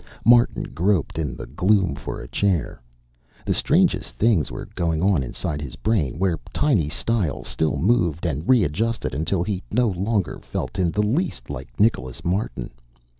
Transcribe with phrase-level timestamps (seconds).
[0.25, 2.81] Martin groped in the gloom for a chair.
[3.45, 8.49] The strangest things were going on inside his brain, where tiny stiles still moved and
[8.49, 12.71] readjusted until he no longer felt in the least like Nicholas Martin.